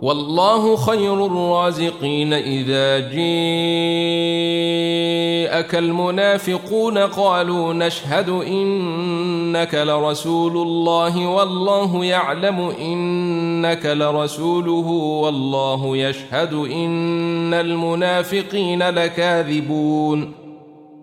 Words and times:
والله 0.00 0.76
خير 0.76 1.26
الرازقين 1.26 2.32
إذا 2.32 2.98
جاءك 2.98 3.16
المنافقون 5.74 6.98
قالوا 6.98 7.72
نشهد 7.72 8.28
إنك 8.28 9.74
لرسول 9.74 10.56
الله 10.56 11.26
والله 11.26 12.04
يعلم 12.04 12.60
إنك 12.80 13.86
لرسوله 13.86 14.88
والله 15.22 15.96
يشهد 15.96 16.52
إن 16.54 17.54
المنافقين 17.54 18.82
لكاذبون 18.90 20.45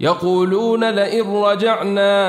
يقولون 0.00 0.90
لئن 0.90 1.32
رجعنا 1.32 2.20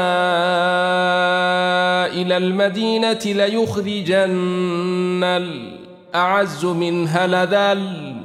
إلى 2.05 2.37
المدينة 2.37 3.19
ليخرجن 3.25 5.23
الأعز 5.23 6.65
منها 6.65 7.27
لذل. 7.27 8.15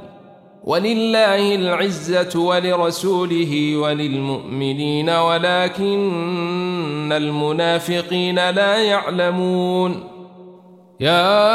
ولله 0.64 1.54
العزة 1.54 2.40
ولرسوله 2.40 3.76
وللمؤمنين 3.76 5.10
ولكن 5.10 7.12
المنافقين 7.12 8.50
لا 8.50 8.76
يعلمون. 8.76 10.04
يا 11.00 11.46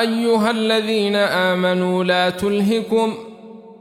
أيها 0.00 0.50
الذين 0.50 1.16
آمنوا 1.16 2.04
لا 2.04 2.30
تلهكم 2.30 3.14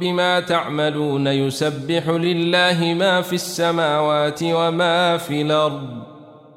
بما 0.00 0.40
تعملون 0.40 1.26
يسبح 1.26 2.08
لله 2.08 2.94
ما 2.94 3.22
في 3.22 3.32
السماوات 3.32 4.40
وما 4.42 5.16
في 5.16 5.42
الأرض. 5.42 6.19